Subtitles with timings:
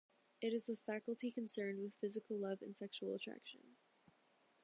[0.41, 3.77] It is the faculty concerned with physical love and sexual attraction.